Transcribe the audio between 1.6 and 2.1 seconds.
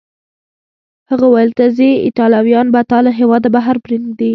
ځې،